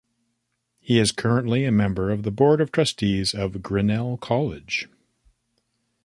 He 0.79 0.97
is 0.97 1.11
currently 1.11 1.63
a 1.63 1.71
member 1.71 2.09
of 2.09 2.23
the 2.23 2.31
Board 2.31 2.59
of 2.59 2.71
Trustees 2.71 3.35
of 3.35 3.61
Grinnell 3.61 4.17
College. 4.17 4.87